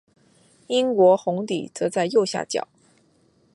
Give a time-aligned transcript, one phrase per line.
[0.65, 2.67] 英国红底则在右下角。